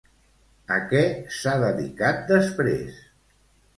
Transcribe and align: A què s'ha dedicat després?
A 0.77 0.77
què 0.93 1.03
s'ha 1.37 1.53
dedicat 1.65 2.25
després? 2.33 3.01